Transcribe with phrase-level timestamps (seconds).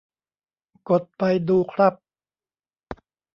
[0.89, 1.93] กดไปดูครับ